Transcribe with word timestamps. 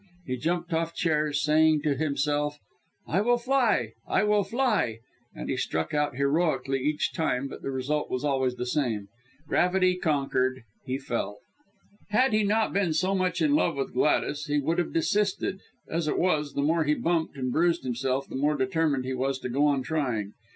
He 0.25 0.35
jumped 0.35 0.73
off 0.73 0.95
chairs 0.95 1.43
saying 1.43 1.83
to 1.83 1.93
himself, 1.95 2.57
"I'll 3.05 3.37
fly! 3.37 3.89
I 4.07 4.23
will 4.23 4.43
fly," 4.43 4.97
and 5.35 5.47
he 5.47 5.55
struck 5.57 5.93
out 5.93 6.15
heroically 6.15 6.79
each 6.79 7.13
time, 7.13 7.47
but 7.47 7.61
the 7.61 7.69
result 7.69 8.09
was 8.09 8.23
always 8.25 8.55
the 8.55 8.65
same 8.65 9.09
gravity 9.47 9.95
conquered 9.95 10.63
he 10.85 10.97
fell. 10.97 11.37
Had 12.09 12.33
he 12.33 12.41
not 12.41 12.73
been 12.73 12.93
so 12.93 13.13
much 13.13 13.43
in 13.43 13.53
love 13.53 13.75
with 13.75 13.93
Gladys, 13.93 14.47
he 14.47 14.57
would 14.57 14.79
have 14.79 14.91
desisted; 14.91 15.59
as 15.87 16.07
it 16.07 16.17
was, 16.17 16.55
the 16.55 16.63
more 16.63 16.83
he 16.83 16.95
bumped 16.95 17.37
and 17.37 17.51
bruised 17.51 17.83
himself, 17.83 18.27
the 18.27 18.33
more 18.35 18.57
determined 18.57 19.05
he 19.05 19.13
was 19.13 19.37
to 19.37 19.49
go 19.49 19.67
on 19.67 19.83
trying. 19.83 20.33